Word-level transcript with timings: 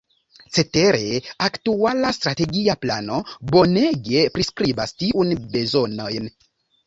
Cetere, 0.57 1.17
aktuala 1.47 2.13
Strategia 2.19 2.75
Plano 2.85 3.19
bonege 3.55 4.23
priskribas 4.37 4.95
tiun 5.03 5.35
bezonojn. 5.55 6.29